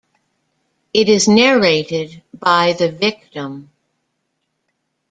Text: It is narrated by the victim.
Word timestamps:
It 0.95 1.09
is 1.09 1.27
narrated 1.27 2.23
by 2.33 2.73
the 2.73 2.89
victim. 2.91 3.69